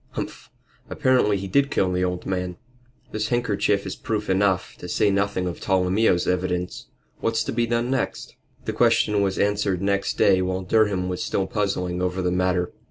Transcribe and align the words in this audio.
Humph! 0.13 0.49
Evidently 0.89 1.37
he 1.37 1.47
did 1.47 1.69
kill 1.69 1.91
the 1.91 2.03
old 2.03 2.25
man 2.25 2.57
this 3.11 3.27
handkerchief 3.27 3.85
is 3.85 3.95
proof 3.95 4.31
enough, 4.31 4.75
to 4.79 4.89
say 4.89 5.11
nothing 5.11 5.45
of 5.45 5.59
Tolomeo's 5.59 6.25
evidence. 6.27 6.87
What's 7.19 7.43
to 7.43 7.51
be 7.51 7.67
done 7.67 7.91
next?" 7.91 8.35
The 8.65 8.73
question 8.73 9.21
was 9.21 9.37
answered 9.37 9.79
next 9.83 10.17
day 10.17 10.41
while 10.41 10.63
Durham 10.63 11.07
was 11.07 11.23
still 11.23 11.45
puzzling 11.45 12.01
over 12.01 12.23
the 12.23 12.31
matter. 12.31 12.73